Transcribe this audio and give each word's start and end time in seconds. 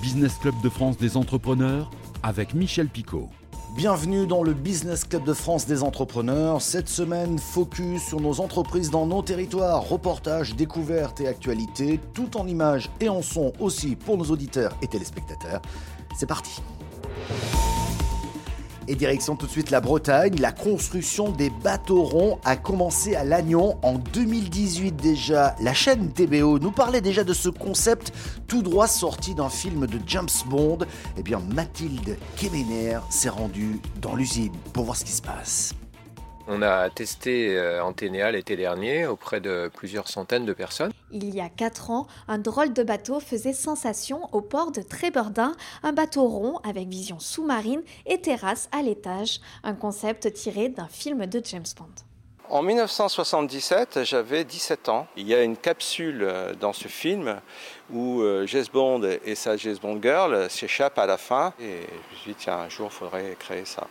Business 0.00 0.38
Club 0.38 0.54
de 0.62 0.70
France 0.70 0.96
des 0.96 1.16
entrepreneurs 1.18 1.90
avec 2.22 2.54
Michel 2.54 2.88
Picot. 2.88 3.28
Bienvenue 3.76 4.26
dans 4.26 4.42
le 4.42 4.54
Business 4.54 5.04
Club 5.04 5.24
de 5.24 5.34
France 5.34 5.66
des 5.66 5.82
entrepreneurs. 5.82 6.62
Cette 6.62 6.88
semaine, 6.88 7.38
focus 7.38 8.02
sur 8.02 8.20
nos 8.20 8.40
entreprises 8.40 8.90
dans 8.90 9.06
nos 9.06 9.22
territoires, 9.22 9.86
reportages, 9.86 10.56
découvertes 10.56 11.20
et 11.20 11.28
actualités, 11.28 12.00
tout 12.14 12.38
en 12.38 12.46
images 12.48 12.90
et 13.00 13.10
en 13.10 13.20
son 13.20 13.52
aussi 13.60 13.94
pour 13.94 14.16
nos 14.16 14.24
auditeurs 14.24 14.72
et 14.80 14.86
téléspectateurs. 14.86 15.60
C'est 16.16 16.26
parti. 16.26 16.62
Et 18.90 18.96
direction 18.96 19.36
tout 19.36 19.46
de 19.46 19.52
suite 19.52 19.70
la 19.70 19.80
Bretagne, 19.80 20.34
la 20.40 20.50
construction 20.50 21.30
des 21.30 21.48
bateaux 21.48 22.02
ronds 22.02 22.40
a 22.44 22.56
commencé 22.56 23.14
à 23.14 23.22
Lannion 23.22 23.78
en 23.82 23.94
2018 23.94 24.96
déjà. 24.96 25.54
La 25.60 25.72
chaîne 25.72 26.12
TBO 26.12 26.58
nous 26.58 26.72
parlait 26.72 27.00
déjà 27.00 27.22
de 27.22 27.32
ce 27.32 27.50
concept 27.50 28.12
tout 28.48 28.62
droit 28.62 28.88
sorti 28.88 29.36
d'un 29.36 29.48
film 29.48 29.86
de 29.86 30.00
James 30.08 30.26
Bond. 30.46 30.78
Eh 31.16 31.22
bien 31.22 31.38
Mathilde 31.54 32.16
Kemener 32.36 32.98
s'est 33.10 33.28
rendue 33.28 33.78
dans 34.02 34.16
l'usine 34.16 34.54
pour 34.72 34.86
voir 34.86 34.96
ce 34.96 35.04
qui 35.04 35.12
se 35.12 35.22
passe. 35.22 35.72
On 36.48 36.60
a 36.60 36.90
testé 36.90 37.56
euh, 37.56 37.84
Anténéa 37.84 38.32
l'été 38.32 38.56
dernier 38.56 39.06
auprès 39.06 39.40
de 39.40 39.70
plusieurs 39.72 40.08
centaines 40.08 40.46
de 40.46 40.52
personnes. 40.52 40.90
Il 41.12 41.34
y 41.34 41.40
a 41.40 41.48
4 41.48 41.90
ans, 41.90 42.06
un 42.28 42.38
drôle 42.38 42.72
de 42.72 42.82
bateau 42.82 43.18
faisait 43.18 43.52
sensation 43.52 44.28
au 44.32 44.40
port 44.40 44.70
de 44.70 44.80
Trébordin, 44.80 45.52
un 45.82 45.92
bateau 45.92 46.28
rond 46.28 46.58
avec 46.58 46.88
vision 46.88 47.18
sous-marine 47.18 47.82
et 48.06 48.20
terrasse 48.20 48.68
à 48.70 48.82
l'étage, 48.82 49.40
un 49.64 49.74
concept 49.74 50.32
tiré 50.32 50.68
d'un 50.68 50.88
film 50.88 51.26
de 51.26 51.40
James 51.44 51.64
Bond. 51.76 52.04
En 52.48 52.62
1977, 52.62 54.00
j'avais 54.02 54.44
17 54.44 54.88
ans. 54.88 55.06
Il 55.16 55.28
y 55.28 55.34
a 55.34 55.42
une 55.42 55.56
capsule 55.56 56.22
euh, 56.22 56.52
dans 56.54 56.72
ce 56.72 56.88
film 56.88 57.40
où 57.92 58.22
euh, 58.22 58.44
James 58.46 58.64
Bond 58.72 59.02
et 59.24 59.36
sa 59.36 59.56
James 59.56 59.76
Bond 59.80 60.00
Girl 60.02 60.50
s'échappent 60.50 60.98
à 60.98 61.06
la 61.06 61.16
fin. 61.16 61.54
Et 61.60 61.76
je 61.82 62.14
me 62.14 62.20
suis 62.20 62.30
dit, 62.32 62.36
tiens, 62.36 62.58
un 62.58 62.68
jour, 62.68 62.88
il 62.90 62.94
faudrait 62.94 63.36
créer 63.38 63.64
ça. 63.64 63.86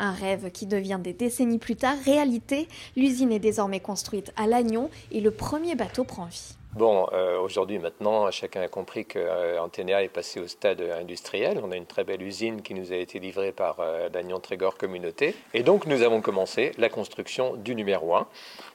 Un 0.00 0.10
rêve 0.10 0.50
qui 0.50 0.66
devient 0.66 0.98
des 1.00 1.12
décennies 1.12 1.58
plus 1.58 1.76
tard 1.76 1.94
réalité. 2.04 2.66
L'usine 2.96 3.30
est 3.30 3.38
désormais 3.38 3.80
construite 3.80 4.32
à 4.36 4.48
Lannion 4.48 4.90
et 5.12 5.20
le 5.20 5.30
premier 5.30 5.76
bateau 5.76 6.02
prend 6.02 6.26
vie. 6.26 6.56
Bon, 6.74 7.08
euh, 7.12 7.36
aujourd'hui, 7.40 7.80
maintenant, 7.80 8.30
chacun 8.30 8.60
a 8.60 8.68
compris 8.68 9.04
que 9.04 9.18
euh, 9.18 9.60
est 9.76 10.08
passé 10.08 10.38
au 10.38 10.46
stade 10.46 10.80
industriel. 10.80 11.60
On 11.64 11.72
a 11.72 11.76
une 11.76 11.86
très 11.86 12.04
belle 12.04 12.22
usine 12.22 12.62
qui 12.62 12.74
nous 12.74 12.92
a 12.92 12.96
été 12.96 13.18
livrée 13.18 13.50
par 13.50 13.80
euh, 13.80 14.08
Lannion 14.14 14.38
Trégor 14.38 14.76
Communauté. 14.76 15.34
Et 15.52 15.64
donc, 15.64 15.86
nous 15.86 16.02
avons 16.02 16.20
commencé 16.20 16.70
la 16.78 16.88
construction 16.88 17.56
du 17.56 17.74
numéro 17.74 18.14
1 18.14 18.28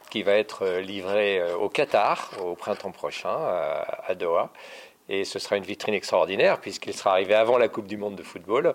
qui 0.09 0.23
va 0.23 0.33
être 0.33 0.63
euh, 0.63 0.81
livré 0.81 1.41
au 1.53 1.69
Qatar 1.69 2.31
au 2.43 2.55
printemps 2.55 2.91
prochain 2.91 3.37
à 4.05 4.13
Doha. 4.13 4.51
Et 5.07 5.23
ce 5.23 5.39
sera 5.39 5.55
une 5.55 5.63
vitrine 5.63 5.93
extraordinaire 5.93 6.59
puisqu'il 6.59 6.93
sera 6.93 7.11
arrivé 7.11 7.33
avant 7.33 7.57
la 7.57 7.69
Coupe 7.69 7.87
du 7.87 7.95
Monde 7.95 8.15
de 8.15 8.23
football. 8.23 8.73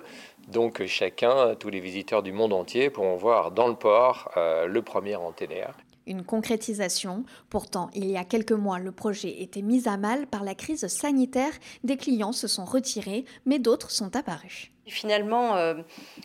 Donc 0.48 0.84
chacun, 0.86 1.54
tous 1.54 1.68
les 1.70 1.80
visiteurs 1.80 2.22
du 2.22 2.32
monde 2.32 2.52
entier 2.52 2.90
pourront 2.90 3.16
voir 3.16 3.52
dans 3.52 3.68
le 3.68 3.76
port 3.76 4.30
euh, 4.36 4.66
le 4.66 4.82
premier 4.82 5.16
anténaire. 5.16 5.74
Une 6.06 6.24
concrétisation. 6.24 7.24
Pourtant, 7.50 7.90
il 7.94 8.10
y 8.10 8.16
a 8.16 8.24
quelques 8.24 8.52
mois, 8.52 8.78
le 8.78 8.90
projet 8.90 9.42
était 9.42 9.62
mis 9.62 9.86
à 9.86 9.96
mal 9.96 10.26
par 10.26 10.42
la 10.42 10.54
crise 10.54 10.86
sanitaire. 10.88 11.52
Des 11.84 11.96
clients 11.96 12.32
se 12.32 12.48
sont 12.48 12.64
retirés, 12.64 13.24
mais 13.46 13.58
d'autres 13.58 13.90
sont 13.90 14.16
apparus. 14.16 14.72
Finalement, 14.86 15.56
euh, 15.56 15.74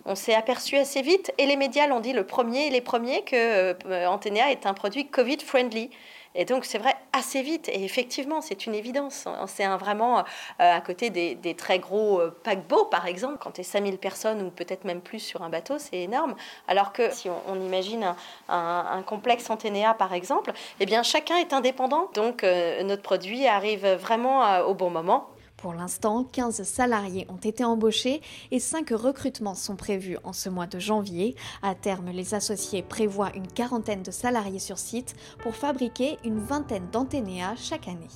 on 0.05 0.15
s'est 0.15 0.33
aperçu 0.33 0.75
assez 0.75 1.01
vite, 1.01 1.31
et 1.37 1.45
les 1.45 1.55
médias 1.55 1.87
l'ont 1.87 1.99
dit 1.99 2.13
le 2.13 2.25
premier, 2.25 2.71
les 2.71 2.81
premiers, 2.81 3.23
que 3.23 3.35
euh, 3.35 4.07
Anténéa 4.07 4.51
est 4.51 4.65
un 4.65 4.73
produit 4.73 5.07
Covid-friendly. 5.07 5.91
Et 6.35 6.45
donc, 6.45 6.65
c'est 6.65 6.77
vrai, 6.77 6.95
assez 7.13 7.41
vite. 7.41 7.69
Et 7.69 7.83
effectivement, 7.83 8.41
c'est 8.41 8.65
une 8.65 8.75
évidence. 8.75 9.27
C'est 9.47 9.65
vraiment 9.77 10.19
euh, 10.19 10.23
à 10.59 10.81
côté 10.81 11.09
des, 11.09 11.55
très 11.55 11.79
gros 11.79 12.19
euh, 12.19 12.37
paquebots, 12.43 12.85
par 12.85 13.07
exemple. 13.07 13.37
Quand 13.39 13.51
tu 13.51 13.61
es 13.61 13.63
5000 13.63 13.97
personnes 13.97 14.41
ou 14.41 14.49
peut-être 14.49 14.83
même 14.83 15.01
plus 15.01 15.19
sur 15.19 15.41
un 15.41 15.49
bateau, 15.49 15.79
c'est 15.79 15.97
énorme. 15.97 16.35
Alors 16.67 16.91
que 16.91 17.11
si 17.11 17.29
on, 17.29 17.55
imagine 17.55 18.13
un, 18.49 19.03
complexe 19.05 19.49
Anténéa, 19.49 19.93
par 19.93 20.13
exemple, 20.13 20.51
eh 20.79 20.85
bien, 20.85 21.03
chacun 21.03 21.37
est 21.37 21.53
indépendant. 21.53 22.09
Donc, 22.13 22.43
euh, 22.43 22.83
notre 22.83 23.01
produit 23.01 23.47
arrive 23.47 23.87
vraiment 23.87 24.59
au 24.59 24.73
bon 24.73 24.89
moment. 24.89 25.29
Pour 25.65 25.73
l'instant, 25.73 26.23
15 26.31 26.61
salariés 26.61 27.25
ont 27.27 27.37
été 27.37 27.63
embauchés 27.63 28.21
et 28.51 28.59
5 28.59 28.91
recrutements 28.91 29.55
sont 29.55 29.75
prévus 29.75 30.19
en 30.23 30.31
ce 30.31 30.47
mois 30.47 30.67
de 30.67 30.77
janvier. 30.77 31.35
À 31.63 31.73
terme, 31.73 32.11
les 32.11 32.35
associés 32.35 32.83
prévoient 32.83 33.35
une 33.35 33.47
quarantaine 33.47 34.03
de 34.03 34.11
salariés 34.11 34.59
sur 34.59 34.77
site 34.77 35.15
pour 35.41 35.55
fabriquer 35.55 36.19
une 36.23 36.37
vingtaine 36.37 36.87
d'anténéas 36.91 37.55
chaque 37.55 37.87
année. 37.87 38.11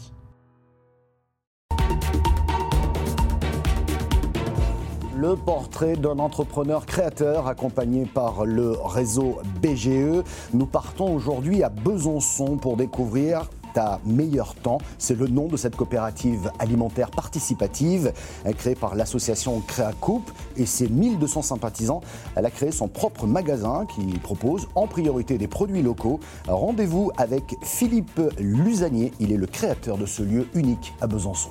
le 5.20 5.36
portrait 5.36 5.98
d'un 5.98 6.18
entrepreneur 6.18 6.86
créateur 6.86 7.48
accompagné 7.48 8.06
par 8.06 8.46
le 8.46 8.72
réseau 8.72 9.40
BGE. 9.62 10.24
Nous 10.54 10.66
partons 10.66 11.14
aujourd'hui 11.14 11.62
à 11.62 11.68
Besançon 11.68 12.56
pour 12.56 12.78
découvrir 12.78 13.50
ta 13.74 14.00
meilleur 14.06 14.56
temps. 14.56 14.80
C'est 14.98 15.18
le 15.18 15.28
nom 15.28 15.48
de 15.48 15.58
cette 15.58 15.76
coopérative 15.76 16.52
alimentaire 16.60 17.12
participative 17.12 18.14
créée 18.58 18.76
par 18.76 18.96
l'association 18.96 19.62
Créa 19.62 19.92
Coupe 20.00 20.32
et 20.58 20.66
ses 20.66 20.88
1200 20.88 21.42
sympathisants. 21.42 22.02
Elle 22.36 22.46
a 22.46 22.52
créé 22.52 22.72
son 22.72 22.88
propre 22.88 23.28
magasin 23.28 23.86
qui 23.86 24.06
propose 24.20 24.68
en 24.76 24.88
priorité 24.88 25.38
des 25.38 25.48
produits 25.48 25.82
locaux. 25.82 26.20
Rendez-vous 26.48 27.12
avec 27.18 27.56
Philippe 27.64 28.22
Lusanier. 28.40 29.12
Il 29.20 29.32
est 29.32 29.38
le 29.38 29.48
créateur 29.48 29.98
de 29.98 30.06
ce 30.06 30.24
lieu 30.24 30.48
unique 30.54 30.94
à 31.02 31.08
Besançon. 31.08 31.50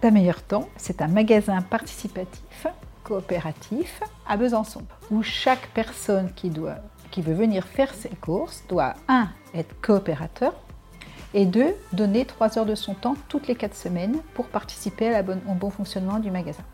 Ta 0.00 0.10
meilleur 0.10 0.42
temps, 0.42 0.68
c'est 0.76 1.00
un 1.00 1.08
magasin 1.08 1.62
participatif, 1.62 2.66
coopératif 3.04 4.02
à 4.26 4.36
Besançon, 4.36 4.82
où 5.10 5.22
chaque 5.22 5.68
personne 5.72 6.30
qui 6.34 6.50
doit 6.50 6.76
qui 7.14 7.22
veut 7.22 7.34
venir 7.34 7.62
faire 7.62 7.94
ses 7.94 8.08
courses 8.08 8.64
doit, 8.68 8.94
un, 9.06 9.28
être 9.54 9.80
coopérateur, 9.80 10.52
et 11.32 11.46
deux, 11.46 11.72
donner 11.92 12.24
trois 12.24 12.58
heures 12.58 12.66
de 12.66 12.74
son 12.74 12.94
temps 12.94 13.14
toutes 13.28 13.46
les 13.46 13.54
quatre 13.54 13.76
semaines 13.76 14.16
pour 14.34 14.48
participer 14.48 15.16
au 15.48 15.54
bon 15.54 15.70
fonctionnement 15.70 16.18
du 16.18 16.32
magasin. 16.32 16.64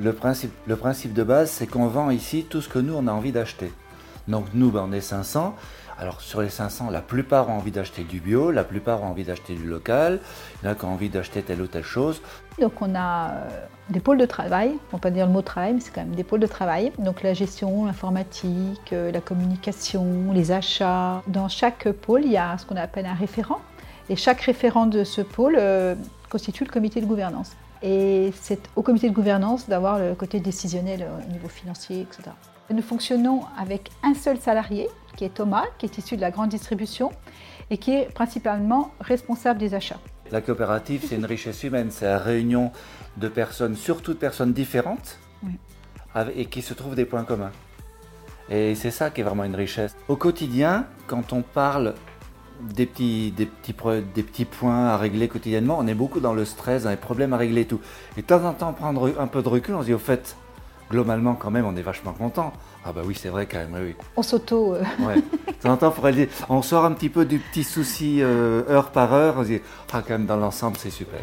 Le, 0.00 0.12
principe, 0.12 0.50
le 0.66 0.74
principe 0.74 1.12
de 1.12 1.22
base, 1.22 1.52
c'est 1.52 1.68
qu'on 1.68 1.86
vend 1.86 2.10
ici 2.10 2.44
tout 2.50 2.60
ce 2.60 2.68
que 2.68 2.80
nous, 2.80 2.92
on 2.92 3.06
a 3.06 3.12
envie 3.12 3.30
d'acheter. 3.30 3.72
Donc 4.26 4.46
nous, 4.52 4.72
ben, 4.72 4.84
on 4.88 4.92
est 4.92 5.00
500. 5.00 5.54
Alors 6.00 6.20
sur 6.20 6.42
les 6.42 6.48
500, 6.48 6.90
la 6.90 7.00
plupart 7.00 7.48
ont 7.48 7.54
envie 7.54 7.72
d'acheter 7.72 8.04
du 8.04 8.20
bio, 8.20 8.52
la 8.52 8.62
plupart 8.62 9.02
ont 9.02 9.08
envie 9.08 9.24
d'acheter 9.24 9.54
du 9.54 9.64
local, 9.64 10.20
il 10.62 10.66
y 10.66 10.68
en 10.68 10.72
a 10.72 10.74
qui 10.76 10.84
ont 10.84 10.92
envie 10.92 11.08
d'acheter 11.08 11.42
telle 11.42 11.60
ou 11.60 11.66
telle 11.66 11.82
chose. 11.82 12.22
Donc 12.60 12.80
on 12.80 12.94
a 12.94 13.30
euh, 13.30 13.48
des 13.90 13.98
pôles 13.98 14.18
de 14.18 14.24
travail, 14.24 14.68
on 14.68 14.72
ne 14.74 14.92
va 14.92 14.98
pas 14.98 15.10
dire 15.10 15.26
le 15.26 15.32
mot 15.32 15.42
travail, 15.42 15.74
mais 15.74 15.80
c'est 15.80 15.92
quand 15.92 16.02
même 16.04 16.14
des 16.14 16.22
pôles 16.22 16.38
de 16.38 16.46
travail. 16.46 16.92
Donc 17.00 17.24
la 17.24 17.34
gestion, 17.34 17.86
l'informatique, 17.86 18.92
euh, 18.92 19.10
la 19.10 19.20
communication, 19.20 20.30
les 20.32 20.52
achats. 20.52 21.20
Dans 21.26 21.48
chaque 21.48 21.90
pôle, 21.90 22.24
il 22.24 22.30
y 22.30 22.36
a 22.36 22.56
ce 22.58 22.64
qu'on 22.64 22.76
appelle 22.76 23.06
un 23.06 23.14
référent. 23.14 23.58
Et 24.08 24.14
chaque 24.14 24.40
référent 24.42 24.86
de 24.86 25.02
ce 25.02 25.20
pôle 25.20 25.56
euh, 25.58 25.96
constitue 26.30 26.64
le 26.64 26.70
comité 26.70 27.00
de 27.00 27.06
gouvernance. 27.06 27.56
Et 27.82 28.32
c'est 28.40 28.60
au 28.76 28.82
comité 28.82 29.10
de 29.10 29.14
gouvernance 29.14 29.68
d'avoir 29.68 29.98
le 29.98 30.14
côté 30.14 30.38
décisionnel 30.38 31.08
au 31.18 31.32
niveau 31.32 31.48
financier, 31.48 32.02
etc. 32.02 32.30
Nous 32.70 32.82
fonctionnons 32.82 33.44
avec 33.56 33.90
un 34.02 34.12
seul 34.12 34.36
salarié, 34.38 34.88
qui 35.16 35.24
est 35.24 35.32
Thomas, 35.32 35.64
qui 35.78 35.86
est 35.86 35.96
issu 35.96 36.16
de 36.16 36.20
la 36.20 36.30
grande 36.30 36.50
distribution 36.50 37.10
et 37.70 37.78
qui 37.78 37.92
est 37.92 38.12
principalement 38.12 38.92
responsable 39.00 39.58
des 39.58 39.74
achats. 39.74 39.98
La 40.30 40.42
coopérative, 40.42 41.02
c'est 41.08 41.16
une 41.16 41.24
richesse 41.24 41.62
humaine, 41.64 41.90
c'est 41.90 42.04
la 42.04 42.18
réunion 42.18 42.70
de 43.16 43.28
personnes, 43.28 43.74
surtout 43.74 44.12
de 44.12 44.18
personnes 44.18 44.52
différentes, 44.52 45.18
et 46.36 46.44
qui 46.44 46.60
se 46.60 46.74
trouvent 46.74 46.94
des 46.94 47.06
points 47.06 47.24
communs. 47.24 47.52
Et 48.50 48.74
c'est 48.74 48.90
ça 48.90 49.08
qui 49.08 49.22
est 49.22 49.24
vraiment 49.24 49.44
une 49.44 49.54
richesse. 49.54 49.96
Au 50.08 50.16
quotidien, 50.16 50.84
quand 51.06 51.32
on 51.32 51.40
parle 51.40 51.94
des 52.60 52.84
petits, 52.84 53.30
des, 53.30 53.46
petits, 53.46 53.74
des 54.14 54.22
petits 54.22 54.44
points 54.44 54.88
à 54.88 54.98
régler 54.98 55.28
quotidiennement, 55.28 55.78
on 55.78 55.86
est 55.86 55.94
beaucoup 55.94 56.20
dans 56.20 56.34
le 56.34 56.44
stress, 56.44 56.82
dans 56.82 56.90
les 56.90 56.96
problèmes 56.96 57.32
à 57.32 57.38
régler 57.38 57.62
et 57.62 57.66
tout. 57.66 57.80
Et 58.18 58.20
de 58.20 58.26
temps 58.26 58.44
en 58.44 58.52
temps, 58.52 58.74
prendre 58.74 59.14
un 59.18 59.26
peu 59.26 59.42
de 59.42 59.48
recul, 59.48 59.74
on 59.74 59.80
se 59.80 59.86
dit 59.86 59.94
au 59.94 59.98
fait, 59.98 60.36
globalement, 60.90 61.34
quand 61.34 61.50
même, 61.50 61.66
on 61.66 61.76
est 61.76 61.82
vachement 61.82 62.12
content. 62.12 62.52
Ah 62.84 62.92
bah 62.92 63.02
oui, 63.04 63.16
c'est 63.20 63.28
vrai 63.28 63.46
quand 63.46 63.58
même, 63.58 63.76
oui. 63.80 63.94
On 64.16 64.22
s'auto... 64.22 64.74
Euh. 64.74 64.82
Ouais. 65.00 65.16
De 65.16 65.76
temps 65.76 65.92
on 66.48 66.62
sort 66.62 66.84
un 66.84 66.92
petit 66.92 67.08
peu 67.08 67.24
du 67.24 67.38
petit 67.38 67.64
souci 67.64 68.22
euh, 68.22 68.62
heure 68.68 68.90
par 68.90 69.12
heure, 69.12 69.34
on 69.38 69.42
se 69.42 69.48
dit, 69.48 69.60
ah 69.92 70.02
quand 70.06 70.14
même, 70.14 70.26
dans 70.26 70.36
l'ensemble, 70.36 70.76
c'est 70.78 70.90
super. 70.90 71.20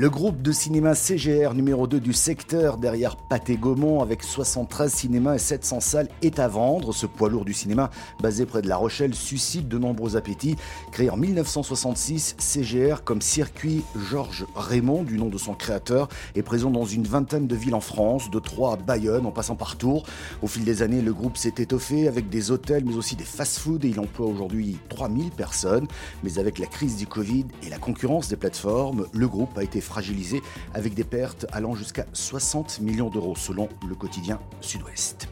Le 0.00 0.08
groupe 0.08 0.42
de 0.42 0.52
cinéma 0.52 0.94
CGR 0.94 1.54
numéro 1.54 1.88
2 1.88 1.98
du 1.98 2.12
secteur 2.12 2.76
derrière 2.76 3.16
Pathé 3.16 3.56
Gaumont 3.56 4.00
avec 4.00 4.22
73 4.22 4.92
cinémas 4.92 5.34
et 5.34 5.40
700 5.40 5.80
salles 5.80 6.08
est 6.22 6.38
à 6.38 6.46
vendre. 6.46 6.92
Ce 6.92 7.04
poids 7.04 7.28
lourd 7.28 7.44
du 7.44 7.52
cinéma 7.52 7.90
basé 8.22 8.46
près 8.46 8.62
de 8.62 8.68
La 8.68 8.76
Rochelle 8.76 9.12
suscite 9.12 9.66
de 9.66 9.76
nombreux 9.76 10.16
appétits. 10.16 10.54
Créé 10.92 11.10
en 11.10 11.16
1966, 11.16 12.36
CGR 12.38 13.02
comme 13.02 13.20
circuit 13.20 13.82
Georges 14.08 14.46
Raymond 14.54 15.02
du 15.02 15.18
nom 15.18 15.30
de 15.30 15.36
son 15.36 15.54
créateur 15.54 16.06
est 16.36 16.42
présent 16.42 16.70
dans 16.70 16.84
une 16.84 17.02
vingtaine 17.02 17.48
de 17.48 17.56
villes 17.56 17.74
en 17.74 17.80
France, 17.80 18.30
de 18.30 18.38
Troyes 18.38 18.74
à 18.74 18.76
Bayonne 18.76 19.26
en 19.26 19.32
passant 19.32 19.56
par 19.56 19.74
Tours. 19.74 20.04
Au 20.42 20.46
fil 20.46 20.62
des 20.62 20.82
années, 20.82 21.02
le 21.02 21.12
groupe 21.12 21.36
s'est 21.36 21.54
étoffé 21.58 22.06
avec 22.06 22.28
des 22.28 22.52
hôtels 22.52 22.84
mais 22.84 22.94
aussi 22.94 23.16
des 23.16 23.24
fast-foods 23.24 23.84
et 23.84 23.88
il 23.88 23.98
emploie 23.98 24.28
aujourd'hui 24.28 24.78
3000 24.90 25.32
personnes. 25.32 25.88
Mais 26.22 26.38
avec 26.38 26.60
la 26.60 26.66
crise 26.66 26.94
du 26.94 27.08
Covid 27.08 27.46
et 27.66 27.68
la 27.68 27.78
concurrence 27.78 28.28
des 28.28 28.36
plateformes, 28.36 29.06
le 29.12 29.26
groupe 29.26 29.58
a 29.58 29.64
été 29.64 29.80
fragilisé 29.88 30.42
avec 30.74 30.94
des 30.94 31.04
pertes 31.04 31.46
allant 31.52 31.74
jusqu'à 31.74 32.06
60 32.12 32.80
millions 32.80 33.10
d'euros 33.10 33.34
selon 33.34 33.68
le 33.88 33.94
quotidien 33.94 34.38
Sud-Ouest. 34.60 35.28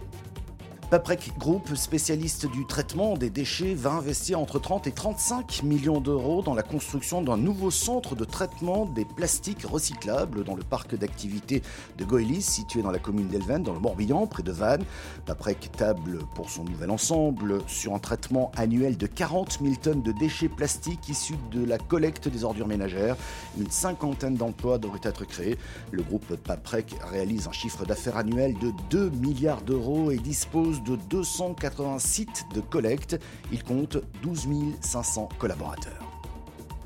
Paprec 0.88 1.32
Group, 1.36 1.74
spécialiste 1.74 2.48
du 2.48 2.64
traitement 2.64 3.16
des 3.16 3.28
déchets, 3.28 3.74
va 3.74 3.90
investir 3.90 4.38
entre 4.38 4.60
30 4.60 4.86
et 4.86 4.92
35 4.92 5.64
millions 5.64 6.00
d'euros 6.00 6.42
dans 6.42 6.54
la 6.54 6.62
construction 6.62 7.22
d'un 7.22 7.36
nouveau 7.36 7.72
centre 7.72 8.14
de 8.14 8.24
traitement 8.24 8.86
des 8.86 9.04
plastiques 9.04 9.64
recyclables 9.64 10.44
dans 10.44 10.54
le 10.54 10.62
parc 10.62 10.94
d'activités 10.94 11.62
de 11.98 12.04
Goélis, 12.04 12.42
situé 12.42 12.82
dans 12.82 12.92
la 12.92 13.00
commune 13.00 13.26
d'Elven, 13.26 13.64
dans 13.64 13.72
le 13.72 13.80
Morbihan, 13.80 14.28
près 14.28 14.44
de 14.44 14.52
Vannes. 14.52 14.84
Paprec 15.24 15.72
table 15.76 16.20
pour 16.36 16.50
son 16.50 16.62
nouvel 16.62 16.92
ensemble 16.92 17.58
sur 17.66 17.92
un 17.92 17.98
traitement 17.98 18.52
annuel 18.56 18.96
de 18.96 19.08
40 19.08 19.58
000 19.60 19.74
tonnes 19.82 20.02
de 20.02 20.12
déchets 20.12 20.48
plastiques 20.48 21.08
issus 21.08 21.34
de 21.50 21.64
la 21.64 21.78
collecte 21.78 22.28
des 22.28 22.44
ordures 22.44 22.68
ménagères. 22.68 23.16
Une 23.58 23.72
cinquantaine 23.72 24.36
d'emplois 24.36 24.78
devraient 24.78 25.00
être 25.02 25.24
créés. 25.24 25.58
Le 25.90 26.04
groupe 26.04 26.36
Paprec 26.36 26.94
réalise 27.10 27.48
un 27.48 27.52
chiffre 27.52 27.84
d'affaires 27.84 28.18
annuel 28.18 28.54
de 28.60 28.70
2 28.90 29.10
milliards 29.10 29.62
d'euros 29.62 30.12
et 30.12 30.18
dispose 30.18 30.75
de 30.82 30.96
280 30.96 31.98
sites 31.98 32.46
de 32.54 32.60
collecte. 32.60 33.18
Il 33.52 33.62
compte 33.62 33.98
12 34.22 34.48
500 34.80 35.28
collaborateurs. 35.38 36.05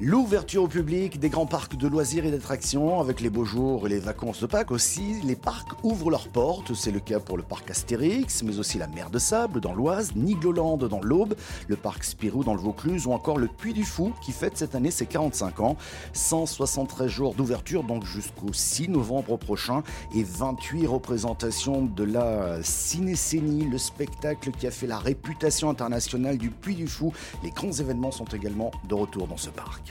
L'ouverture 0.02 0.62
au 0.62 0.66
public 0.66 1.20
des 1.20 1.28
grands 1.28 1.44
parcs 1.44 1.76
de 1.76 1.86
loisirs 1.86 2.24
et 2.24 2.30
d'attractions, 2.30 3.02
avec 3.02 3.20
les 3.20 3.28
beaux 3.28 3.44
jours 3.44 3.86
et 3.86 3.90
les 3.90 3.98
vacances 3.98 4.40
de 4.40 4.46
Pâques 4.46 4.70
aussi, 4.70 5.20
les 5.24 5.36
parcs 5.36 5.72
ouvrent 5.82 6.08
leurs 6.08 6.28
portes. 6.28 6.72
C'est 6.72 6.90
le 6.90 7.00
cas 7.00 7.20
pour 7.20 7.36
le 7.36 7.42
parc 7.42 7.70
Astérix, 7.70 8.42
mais 8.42 8.58
aussi 8.58 8.78
la 8.78 8.86
mer 8.86 9.10
de 9.10 9.18
Sable 9.18 9.60
dans 9.60 9.74
l'Oise, 9.74 10.16
Nigloland 10.16 10.78
dans 10.78 11.02
l'Aube, 11.02 11.34
le 11.68 11.76
parc 11.76 12.04
Spirou 12.04 12.44
dans 12.44 12.54
le 12.54 12.60
Vaucluse 12.62 13.06
ou 13.06 13.12
encore 13.12 13.36
le 13.36 13.46
Puy 13.46 13.74
du 13.74 13.84
Fou 13.84 14.14
qui 14.22 14.32
fête 14.32 14.56
cette 14.56 14.74
année 14.74 14.90
ses 14.90 15.04
45 15.04 15.60
ans. 15.60 15.76
173 16.14 17.06
jours 17.06 17.34
d'ouverture 17.34 17.84
donc 17.84 18.06
jusqu'au 18.06 18.54
6 18.54 18.88
novembre 18.88 19.36
prochain 19.36 19.82
et 20.14 20.24
28 20.24 20.86
représentations 20.86 21.84
de 21.84 22.04
la 22.04 22.62
cinécénie, 22.62 23.66
le 23.66 23.76
spectacle 23.76 24.50
qui 24.52 24.66
a 24.66 24.70
fait 24.70 24.86
la 24.86 24.98
réputation 24.98 25.68
internationale 25.68 26.38
du 26.38 26.48
Puy 26.48 26.74
du 26.74 26.86
Fou. 26.86 27.12
Les 27.44 27.50
grands 27.50 27.72
événements 27.72 28.12
sont 28.12 28.24
également 28.24 28.70
de 28.88 28.94
retour 28.94 29.26
dans 29.26 29.36
ce 29.36 29.50
parc. 29.50 29.89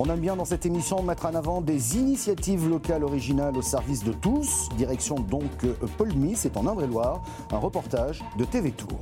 On 0.00 0.04
aime 0.10 0.20
bien 0.20 0.36
dans 0.36 0.44
cette 0.44 0.64
émission 0.64 1.02
mettre 1.02 1.26
en 1.26 1.34
avant 1.34 1.60
des 1.60 1.96
initiatives 1.96 2.68
locales 2.68 3.02
originales 3.02 3.56
au 3.56 3.62
service 3.62 4.04
de 4.04 4.12
tous. 4.12 4.68
Direction 4.76 5.16
donc 5.16 5.64
euh, 5.64 5.74
Polmy, 5.96 6.36
c'est 6.36 6.56
en 6.56 6.68
Indre-et-Loire, 6.68 7.24
un 7.50 7.58
reportage 7.58 8.22
de 8.38 8.44
TV 8.44 8.70
Tour. 8.70 9.00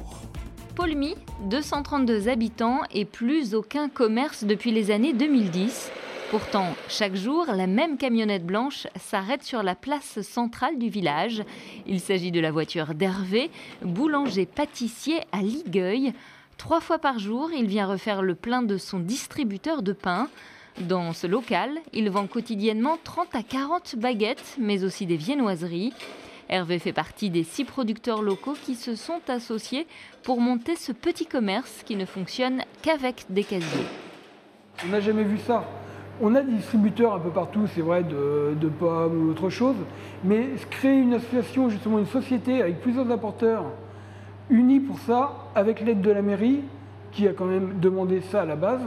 Polmy, 0.74 1.14
232 1.50 2.28
habitants 2.28 2.80
et 2.92 3.04
plus 3.04 3.54
aucun 3.54 3.90
commerce 3.90 4.44
depuis 4.44 4.72
les 4.72 4.90
années 4.90 5.12
2010. 5.12 5.90
Pourtant, 6.30 6.74
chaque 6.88 7.14
jour, 7.14 7.46
la 7.46 7.66
même 7.66 7.98
camionnette 7.98 8.44
blanche 8.44 8.86
s'arrête 8.96 9.42
sur 9.42 9.62
la 9.62 9.74
place 9.74 10.22
centrale 10.22 10.76
du 10.78 10.88
village. 10.88 11.44
Il 11.86 12.00
s'agit 12.00 12.32
de 12.32 12.40
la 12.40 12.50
voiture 12.50 12.94
d'Hervé, 12.94 13.50
boulanger-pâtissier 13.82 15.20
à 15.30 15.42
Ligueuil. 15.42 16.12
Trois 16.58 16.80
fois 16.80 16.98
par 16.98 17.18
jour, 17.18 17.50
il 17.54 17.66
vient 17.66 17.86
refaire 17.86 18.22
le 18.22 18.34
plein 18.34 18.62
de 18.62 18.78
son 18.78 18.98
distributeur 18.98 19.82
de 19.82 19.92
pain. 19.92 20.28
Dans 20.80 21.12
ce 21.12 21.26
local, 21.26 21.70
il 21.92 22.10
vend 22.10 22.26
quotidiennement 22.26 22.98
30 23.04 23.34
à 23.34 23.42
40 23.42 23.96
baguettes, 23.96 24.56
mais 24.58 24.82
aussi 24.82 25.06
des 25.06 25.16
viennoiseries. 25.16 25.92
Hervé 26.48 26.78
fait 26.78 26.92
partie 26.92 27.28
des 27.28 27.44
six 27.44 27.64
producteurs 27.64 28.22
locaux 28.22 28.54
qui 28.64 28.74
se 28.74 28.94
sont 28.94 29.20
associés 29.28 29.86
pour 30.22 30.40
monter 30.40 30.76
ce 30.76 30.92
petit 30.92 31.26
commerce 31.26 31.82
qui 31.84 31.96
ne 31.96 32.06
fonctionne 32.06 32.62
qu'avec 32.82 33.26
des 33.28 33.44
casiers. 33.44 33.86
On 34.84 34.88
n'a 34.88 35.00
jamais 35.00 35.24
vu 35.24 35.38
ça. 35.38 35.64
On 36.22 36.34
a 36.34 36.40
des 36.40 36.52
distributeurs 36.52 37.14
un 37.14 37.18
peu 37.18 37.30
partout, 37.30 37.66
c'est 37.74 37.82
vrai, 37.82 38.02
de, 38.02 38.54
de, 38.58 38.68
pommes 38.68 39.26
ou 39.26 39.30
autre 39.32 39.50
chose, 39.50 39.76
mais 40.24 40.48
créer 40.70 40.98
une 40.98 41.14
association, 41.14 41.68
justement 41.68 41.98
une 41.98 42.06
société 42.06 42.62
avec 42.62 42.80
plusieurs 42.80 43.10
apporteurs 43.10 43.64
unis 44.50 44.80
pour 44.80 44.98
ça, 45.00 45.32
avec 45.54 45.80
l'aide 45.80 46.00
de 46.00 46.10
la 46.10 46.22
mairie, 46.22 46.60
qui 47.12 47.26
a 47.26 47.32
quand 47.32 47.46
même 47.46 47.80
demandé 47.80 48.20
ça 48.20 48.42
à 48.42 48.44
la 48.44 48.56
base. 48.56 48.82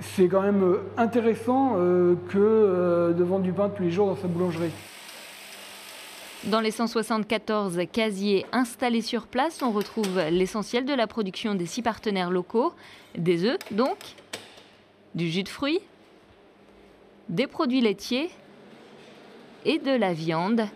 C'est 0.00 0.28
quand 0.28 0.42
même 0.42 0.62
euh, 0.62 0.82
intéressant 0.96 1.74
euh, 1.76 2.14
que 2.28 2.38
euh, 2.38 3.12
de 3.12 3.24
vendre 3.24 3.42
du 3.42 3.52
pain 3.52 3.68
tous 3.68 3.82
les 3.82 3.90
jours 3.90 4.06
dans 4.06 4.16
sa 4.16 4.28
boulangerie. 4.28 4.70
Dans 6.44 6.60
les 6.60 6.70
174 6.70 7.80
casiers 7.92 8.46
installés 8.52 9.02
sur 9.02 9.26
place, 9.26 9.60
on 9.60 9.72
retrouve 9.72 10.20
l'essentiel 10.30 10.84
de 10.84 10.94
la 10.94 11.08
production 11.08 11.56
des 11.56 11.66
six 11.66 11.82
partenaires 11.82 12.30
locaux, 12.30 12.72
des 13.16 13.44
œufs 13.44 13.58
donc, 13.72 13.98
du 15.16 15.28
jus 15.28 15.42
de 15.42 15.48
fruits, 15.48 15.80
des 17.28 17.48
produits 17.48 17.80
laitiers 17.80 18.30
et 19.64 19.78
de 19.78 19.90
la 19.90 20.12
viande. 20.12 20.68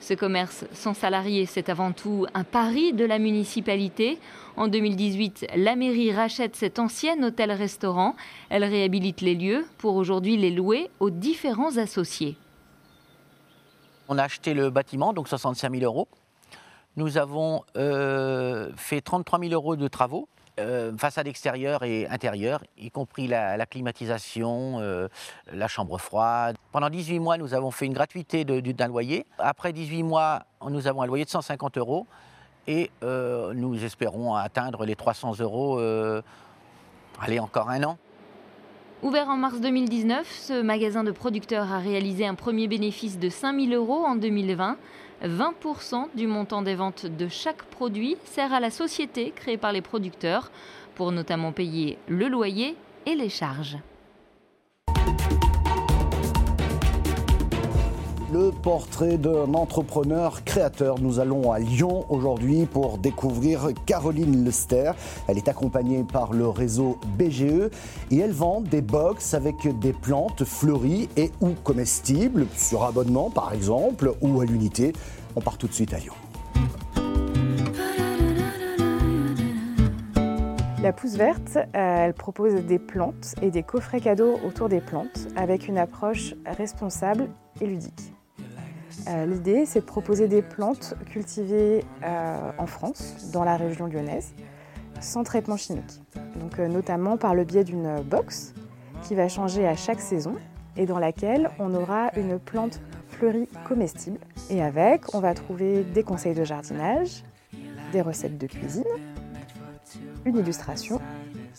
Ce 0.00 0.14
commerce 0.14 0.64
sans 0.72 0.94
salariés, 0.94 1.46
c'est 1.46 1.68
avant 1.68 1.92
tout 1.92 2.26
un 2.34 2.44
pari 2.44 2.92
de 2.92 3.04
la 3.04 3.18
municipalité. 3.18 4.18
En 4.56 4.68
2018, 4.68 5.46
la 5.56 5.74
mairie 5.74 6.12
rachète 6.12 6.54
cet 6.54 6.78
ancien 6.78 7.22
hôtel-restaurant. 7.22 8.14
Elle 8.48 8.64
réhabilite 8.64 9.20
les 9.20 9.34
lieux 9.34 9.64
pour 9.78 9.96
aujourd'hui 9.96 10.36
les 10.36 10.50
louer 10.50 10.90
aux 11.00 11.10
différents 11.10 11.76
associés. 11.76 12.36
On 14.08 14.18
a 14.18 14.24
acheté 14.24 14.54
le 14.54 14.70
bâtiment, 14.70 15.12
donc 15.12 15.28
65 15.28 15.72
000 15.72 15.84
euros. 15.84 16.08
Nous 16.96 17.18
avons 17.18 17.64
euh, 17.76 18.70
fait 18.76 19.00
33 19.00 19.40
000 19.40 19.52
euros 19.52 19.76
de 19.76 19.88
travaux 19.88 20.28
euh, 20.58 20.96
façade 20.96 21.26
extérieure 21.26 21.82
et 21.82 22.06
intérieure, 22.08 22.62
y 22.78 22.90
compris 22.90 23.26
la, 23.26 23.66
climatisation, 23.66 24.78
euh, 24.80 25.06
la 25.52 25.68
chambre 25.68 25.98
froide. 25.98 26.56
Pendant 26.72 26.88
18 26.88 27.18
mois, 27.18 27.36
nous 27.36 27.52
avons 27.52 27.70
fait 27.70 27.84
une 27.84 27.92
gratuité 27.92 28.46
d'un 28.46 28.88
loyer. 28.88 29.26
Après 29.38 29.74
18 29.74 30.02
mois, 30.02 30.44
nous 30.66 30.86
avons 30.86 31.02
un 31.02 31.06
loyer 31.06 31.26
de 31.26 31.30
150 31.30 31.76
euros 31.76 32.06
et 32.66 32.90
euh, 33.02 33.52
nous 33.52 33.84
espérons 33.84 34.34
atteindre 34.34 34.86
les 34.86 34.96
300 34.96 35.40
euros, 35.40 35.78
allez, 37.20 37.38
encore 37.38 37.68
un 37.68 37.84
an. 37.84 37.98
Ouvert 39.02 39.28
en 39.28 39.36
mars 39.36 39.60
2019, 39.60 40.26
ce 40.26 40.62
magasin 40.62 41.04
de 41.04 41.10
producteurs 41.10 41.70
a 41.70 41.80
réalisé 41.80 42.26
un 42.26 42.34
premier 42.34 42.66
bénéfice 42.66 43.18
de 43.18 43.28
5 43.28 43.60
000 43.60 43.74
euros 43.74 44.06
en 44.06 44.16
2020. 44.16 44.78
20% 45.24 46.08
du 46.14 46.26
montant 46.26 46.62
des 46.62 46.74
ventes 46.74 47.06
de 47.06 47.28
chaque 47.28 47.62
produit 47.62 48.16
sert 48.24 48.52
à 48.52 48.60
la 48.60 48.70
société 48.70 49.32
créée 49.34 49.56
par 49.56 49.72
les 49.72 49.82
producteurs 49.82 50.50
pour 50.94 51.12
notamment 51.12 51.52
payer 51.52 51.98
le 52.08 52.28
loyer 52.28 52.76
et 53.06 53.14
les 53.14 53.28
charges. 53.28 53.78
Le 58.32 58.50
portrait 58.50 59.18
d'un 59.18 59.54
entrepreneur 59.54 60.42
créateur. 60.42 60.98
Nous 61.00 61.20
allons 61.20 61.52
à 61.52 61.60
Lyon 61.60 62.04
aujourd'hui 62.08 62.66
pour 62.66 62.98
découvrir 62.98 63.68
Caroline 63.86 64.44
Lester. 64.44 64.90
Elle 65.28 65.38
est 65.38 65.46
accompagnée 65.46 66.02
par 66.02 66.32
le 66.32 66.48
réseau 66.48 66.98
BGE 67.16 67.70
et 68.10 68.18
elle 68.18 68.32
vend 68.32 68.60
des 68.60 68.82
box 68.82 69.32
avec 69.34 69.68
des 69.78 69.92
plantes 69.92 70.42
fleuries 70.44 71.08
et 71.16 71.30
ou 71.40 71.50
comestibles 71.62 72.48
sur 72.56 72.82
abonnement 72.82 73.30
par 73.30 73.52
exemple 73.52 74.12
ou 74.20 74.40
à 74.40 74.44
l'unité. 74.44 74.92
On 75.36 75.40
part 75.40 75.56
tout 75.56 75.68
de 75.68 75.72
suite 75.72 75.94
à 75.94 75.98
Lyon. 75.98 76.14
La 80.82 80.92
Pousse 80.92 81.14
Verte, 81.14 81.56
euh, 81.56 81.62
elle 81.74 82.14
propose 82.14 82.54
des 82.54 82.78
plantes 82.80 83.36
et 83.40 83.50
des 83.52 83.62
coffrets 83.62 84.00
cadeaux 84.00 84.38
autour 84.44 84.68
des 84.68 84.80
plantes 84.80 85.28
avec 85.36 85.68
une 85.68 85.78
approche 85.78 86.34
responsable 86.44 87.28
et 87.60 87.66
ludique. 87.66 88.15
Euh, 89.08 89.24
l'idée, 89.24 89.66
c'est 89.66 89.80
de 89.80 89.84
proposer 89.84 90.26
des 90.26 90.42
plantes 90.42 90.94
cultivées 91.06 91.84
euh, 92.02 92.50
en 92.58 92.66
France, 92.66 93.30
dans 93.32 93.44
la 93.44 93.56
région 93.56 93.86
lyonnaise, 93.86 94.34
sans 95.00 95.22
traitement 95.22 95.56
chimique. 95.56 96.00
Donc, 96.40 96.58
euh, 96.58 96.66
notamment 96.66 97.16
par 97.16 97.34
le 97.34 97.44
biais 97.44 97.62
d'une 97.62 98.00
box 98.00 98.54
qui 99.02 99.14
va 99.14 99.28
changer 99.28 99.66
à 99.66 99.76
chaque 99.76 100.00
saison 100.00 100.34
et 100.76 100.86
dans 100.86 100.98
laquelle 100.98 101.50
on 101.60 101.72
aura 101.74 102.10
une 102.16 102.38
plante 102.38 102.80
fleurie 103.08 103.48
comestible. 103.66 104.18
Et 104.50 104.62
avec, 104.62 105.14
on 105.14 105.20
va 105.20 105.34
trouver 105.34 105.84
des 105.84 106.02
conseils 106.02 106.34
de 106.34 106.44
jardinage, 106.44 107.22
des 107.92 108.00
recettes 108.00 108.38
de 108.38 108.46
cuisine, 108.46 108.84
une 110.24 110.36
illustration 110.36 111.00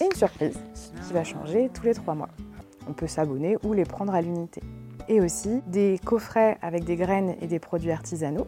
et 0.01 0.05
une 0.05 0.15
surprise 0.15 0.59
qui 1.05 1.13
va 1.13 1.23
changer 1.23 1.69
tous 1.73 1.83
les 1.83 1.93
trois 1.93 2.13
mois. 2.13 2.29
On 2.89 2.93
peut 2.93 3.07
s'abonner 3.07 3.57
ou 3.63 3.73
les 3.73 3.85
prendre 3.85 4.13
à 4.13 4.21
l'unité. 4.21 4.61
Et 5.09 5.21
aussi 5.21 5.61
des 5.67 5.99
coffrets 6.03 6.57
avec 6.61 6.83
des 6.83 6.95
graines 6.95 7.35
et 7.41 7.47
des 7.47 7.59
produits 7.59 7.91
artisanaux, 7.91 8.47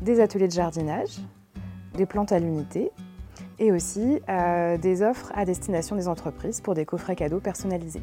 des 0.00 0.20
ateliers 0.20 0.48
de 0.48 0.52
jardinage, 0.52 1.18
des 1.94 2.06
plantes 2.06 2.32
à 2.32 2.38
l'unité 2.38 2.90
et 3.58 3.70
aussi 3.70 4.20
euh, 4.28 4.76
des 4.76 5.02
offres 5.02 5.30
à 5.34 5.44
destination 5.44 5.94
des 5.94 6.08
entreprises 6.08 6.60
pour 6.60 6.74
des 6.74 6.84
coffrets 6.84 7.16
cadeaux 7.16 7.40
personnalisés. 7.40 8.02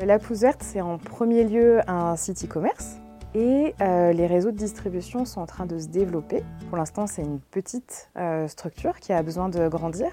La 0.00 0.18
Pousse 0.18 0.40
Verte, 0.40 0.62
c'est 0.62 0.80
en 0.80 0.98
premier 0.98 1.44
lieu 1.44 1.80
un 1.88 2.16
site 2.16 2.44
e-commerce 2.44 2.96
et 3.34 3.74
euh, 3.80 4.12
les 4.12 4.26
réseaux 4.26 4.50
de 4.50 4.56
distribution 4.56 5.24
sont 5.24 5.40
en 5.40 5.46
train 5.46 5.66
de 5.66 5.78
se 5.78 5.86
développer. 5.86 6.42
Pour 6.68 6.78
l'instant, 6.78 7.06
c'est 7.06 7.22
une 7.22 7.40
petite 7.40 8.10
euh, 8.16 8.46
structure 8.48 9.00
qui 9.00 9.12
a 9.12 9.22
besoin 9.22 9.48
de 9.48 9.68
grandir. 9.68 10.08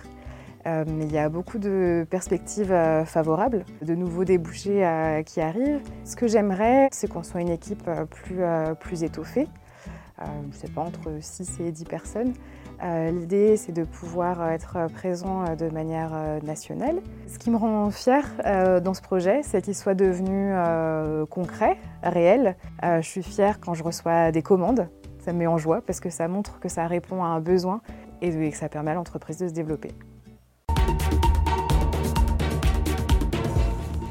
Mais 0.66 1.06
il 1.06 1.12
y 1.12 1.18
a 1.18 1.30
beaucoup 1.30 1.58
de 1.58 2.06
perspectives 2.10 2.76
favorables, 3.06 3.66
de 3.82 3.96
nouveaux 3.96 4.24
débouchés 4.24 5.22
qui 5.26 5.42
arrivent. 5.42 5.82
Ce 6.04 6.16
que 6.16 6.28
j'aimerais, 6.28 6.90
c'est 6.92 7.08
qu'on 7.08 7.24
soit 7.24 7.42
une 7.42 7.50
équipe 7.50 7.90
plus, 8.10 8.42
plus 8.80 9.04
étoffée, 9.04 9.48
je 10.20 10.48
ne 10.48 10.54
sais 10.54 10.70
pas, 10.70 10.82
entre 10.82 11.10
6 11.20 11.60
et 11.62 11.72
10 11.72 11.86
personnes, 11.86 12.34
euh, 12.84 13.12
l'idée, 13.12 13.58
c'est 13.58 13.72
de 13.72 13.84
pouvoir 13.84 14.50
être 14.50 14.88
présent 14.94 15.46
euh, 15.46 15.56
de 15.56 15.70
manière 15.70 16.12
euh, 16.14 16.40
nationale. 16.42 17.02
Ce 17.28 17.38
qui 17.38 17.52
me 17.52 17.58
rend 17.58 17.92
fière 17.92 18.26
dans 18.82 18.94
ce 18.94 19.02
projet, 19.02 19.42
c'est 19.44 19.62
qu'il 19.62 19.76
soit 19.76 19.94
devenu 19.94 20.54
concret, 21.30 21.78
réel. 22.04 22.56
Je 22.84 23.02
suis 23.02 23.24
fière 23.24 23.60
quand 23.60 23.74
je 23.74 23.84
reçois 23.84 24.32
des 24.32 24.42
commandes. 24.42 24.90
Ça 25.20 25.34
me 25.34 25.40
met 25.40 25.48
en 25.48 25.58
joie 25.58 25.82
parce 25.82 26.00
que 26.00 26.10
ça 26.10 26.28
montre 26.28 26.60
que 26.60 26.70
ça 26.70 26.88
répond 26.88 27.24
à 27.24 27.28
un 27.28 27.40
besoin 27.40 27.82
et 28.22 28.32
que 28.50 28.58
ça 28.58 28.70
permet 28.70 28.92
à 28.92 28.96
l'entreprise 28.96 29.38
de 29.38 29.48
se 29.48 29.54
développer. 29.54 29.92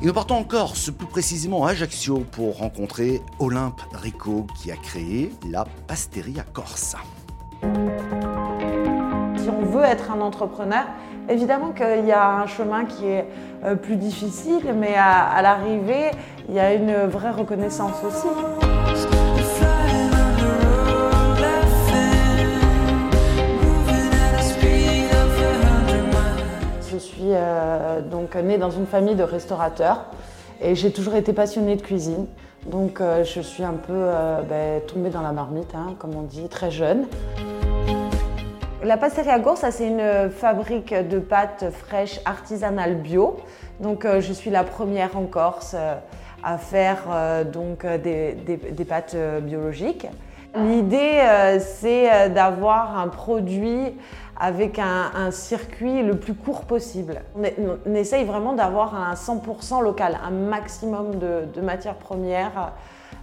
Et 0.02 0.06
nous 0.06 0.12
partons 0.14 0.36
en 0.36 0.44
Corse, 0.44 0.90
plus 0.90 1.06
précisément 1.06 1.66
à 1.66 1.70
Ajaccio, 1.70 2.24
pour 2.32 2.58
rencontrer 2.58 3.20
Olympe 3.38 3.82
Rico 3.92 4.46
qui 4.60 4.72
a 4.72 4.76
créé 4.76 5.30
la 5.50 5.66
Pasteria 5.86 6.42
Corse 6.52 6.96
on 9.50 9.64
veut 9.64 9.84
être 9.84 10.10
un 10.10 10.20
entrepreneur, 10.20 10.84
évidemment 11.28 11.72
qu'il 11.72 12.06
y 12.06 12.12
a 12.12 12.30
un 12.30 12.46
chemin 12.46 12.84
qui 12.84 13.06
est 13.06 13.26
euh, 13.64 13.74
plus 13.74 13.96
difficile, 13.96 14.74
mais 14.76 14.94
à, 14.96 15.40
l'arrivée, 15.42 16.10
il 16.48 16.54
y 16.54 16.60
a 16.60 16.74
une 16.74 17.06
vraie 17.06 17.30
reconnaissance 17.30 18.02
aussi. 18.06 18.26
Je 26.90 26.98
suis 26.98 27.22
euh, 27.24 28.00
donc 28.00 28.34
née 28.34 28.58
dans 28.58 28.70
une 28.70 28.86
famille 28.86 29.14
de 29.14 29.22
restaurateurs 29.22 30.06
et 30.60 30.74
j'ai 30.74 30.92
toujours 30.92 31.14
été 31.14 31.32
passionnée 31.32 31.76
de 31.76 31.82
cuisine. 31.82 32.26
Donc 32.66 33.00
euh, 33.00 33.24
je 33.24 33.40
suis 33.40 33.62
un 33.62 33.74
peu 33.74 34.06
ben, 34.48 34.80
tombée 34.86 35.10
dans 35.10 35.22
la 35.22 35.32
marmite, 35.32 35.74
hein, 35.74 35.94
comme 35.98 36.14
on 36.16 36.22
dit, 36.22 36.48
très 36.48 36.70
jeune. 36.70 37.06
La 38.82 38.96
Passeria 38.96 39.38
Corse, 39.38 39.64
c'est 39.70 39.86
une 39.86 40.30
fabrique 40.30 40.94
de 40.94 41.18
pâtes 41.18 41.66
fraîches 41.70 42.18
artisanales 42.24 42.96
bio. 42.96 43.36
Donc, 43.80 44.04
euh, 44.04 44.22
je 44.22 44.32
suis 44.32 44.50
la 44.50 44.64
première 44.64 45.18
en 45.18 45.24
Corse 45.24 45.74
euh, 45.78 45.96
à 46.42 46.56
faire 46.56 47.04
euh, 47.10 47.44
donc, 47.44 47.84
des, 47.84 48.84
pâtes 48.88 49.16
biologiques. 49.42 50.06
L'idée, 50.56 51.20
c'est 51.60 52.30
d'avoir 52.30 52.98
un 52.98 53.06
produit 53.06 53.94
avec 54.40 54.78
un, 54.78 55.30
circuit 55.30 56.02
le 56.02 56.16
plus 56.16 56.34
court 56.34 56.62
possible. 56.62 57.20
On, 57.36 57.94
essaye 57.94 58.24
vraiment 58.24 58.54
d'avoir 58.54 58.94
un 58.94 59.14
100% 59.14 59.82
local, 59.82 60.18
un 60.24 60.30
maximum 60.30 61.18
de, 61.18 61.60
matières 61.60 61.96
premières 61.96 62.72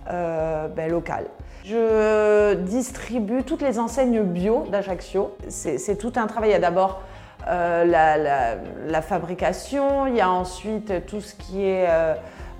ben, 0.07 0.89
locales. 0.89 1.25
Je 1.65 2.53
distribue 2.53 3.43
toutes 3.43 3.61
les 3.61 3.79
enseignes 3.79 4.21
bio 4.21 4.65
d'Ajaccio. 4.71 5.35
C'est 5.49 5.97
tout 5.97 6.13
un 6.15 6.27
travail. 6.27 6.51
Il 6.51 6.53
y 6.53 6.55
a 6.55 6.59
d'abord 6.59 7.01
euh, 7.49 8.57
la, 8.87 9.01
fabrication, 9.01 10.07
il 10.07 10.15
y 10.15 10.21
a 10.21 10.29
ensuite 10.29 11.05
tout 11.05 11.21
ce 11.21 11.33
qui 11.35 11.63
est 11.63 11.85
euh, 11.87 12.13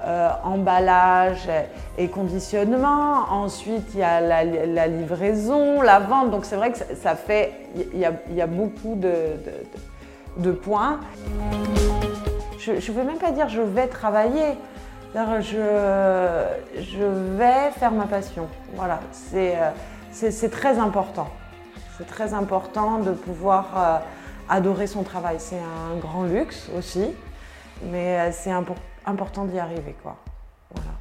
euh, 0.08 0.30
emballage 0.44 1.50
et 1.98 2.08
conditionnement. 2.08 3.26
Ensuite, 3.30 3.94
il 3.94 4.00
y 4.00 4.04
a 4.04 4.22
la, 4.22 4.88
livraison, 4.88 5.82
la 5.82 6.00
vente. 6.00 6.32
Donc 6.32 6.46
c'est 6.46 6.56
vrai 6.56 6.72
que 6.72 6.78
ça, 6.78 7.16
fait, 7.16 7.54
il 7.76 8.00
y, 8.00 8.06
a, 8.42 8.48
beaucoup 8.48 8.96
de, 8.96 10.52
points. 10.52 11.00
Je 12.58 12.72
ne 12.72 12.80
vais 12.80 13.04
même 13.04 13.18
pas 13.18 13.32
dire 13.32 13.50
je 13.50 13.62
vais 13.62 13.88
travailler 13.88 14.56
je, 15.42 16.44
je 16.80 17.04
vais 17.38 17.72
faire 17.72 17.92
ma 17.92 18.06
passion. 18.06 18.48
Voilà, 18.76 19.00
euh, 19.34 19.72
c'est 20.12 20.52
très 20.52 20.78
important. 20.78 21.28
C'est 21.98 22.08
très 22.08 22.34
important 22.34 23.00
de 23.00 23.12
pouvoir 23.12 23.66
euh, 23.76 23.98
adorer 24.50 24.88
son 24.88 25.04
travail. 25.04 25.38
C'est 25.40 25.60
un 25.60 25.98
grand 25.98 26.24
luxe 26.24 26.70
aussi, 26.78 27.08
mais 27.84 28.20
euh, 28.20 28.30
c'est 28.32 28.52
important 29.08 29.46
d'y 29.46 29.58
arriver. 29.58 29.96
Quoi. 30.04 30.16
Voilà. 30.76 30.92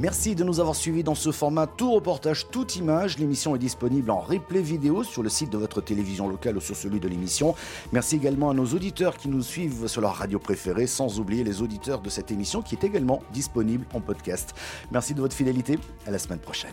Merci 0.00 0.34
de 0.34 0.44
nous 0.44 0.60
avoir 0.60 0.76
suivis 0.76 1.04
dans 1.04 1.14
ce 1.14 1.30
format 1.30 1.66
tout 1.66 1.92
reportage, 1.92 2.46
toute 2.50 2.76
image. 2.76 3.18
L'émission 3.18 3.54
est 3.54 3.58
disponible 3.58 4.10
en 4.10 4.20
replay 4.20 4.62
vidéo 4.62 5.04
sur 5.04 5.22
le 5.22 5.28
site 5.28 5.50
de 5.50 5.58
votre 5.58 5.82
télévision 5.82 6.26
locale 6.26 6.56
ou 6.56 6.60
sur 6.60 6.74
celui 6.74 7.00
de 7.00 7.08
l'émission. 7.08 7.54
Merci 7.92 8.16
également 8.16 8.48
à 8.48 8.54
nos 8.54 8.64
auditeurs 8.64 9.18
qui 9.18 9.28
nous 9.28 9.42
suivent 9.42 9.88
sur 9.88 10.00
leur 10.00 10.14
radio 10.14 10.38
préférée, 10.38 10.86
sans 10.86 11.20
oublier 11.20 11.44
les 11.44 11.60
auditeurs 11.60 12.00
de 12.00 12.08
cette 12.08 12.30
émission 12.30 12.62
qui 12.62 12.76
est 12.76 12.84
également 12.84 13.22
disponible 13.34 13.84
en 13.92 14.00
podcast. 14.00 14.54
Merci 14.90 15.12
de 15.12 15.20
votre 15.20 15.36
fidélité. 15.36 15.78
À 16.06 16.10
la 16.10 16.18
semaine 16.18 16.38
prochaine. 16.38 16.72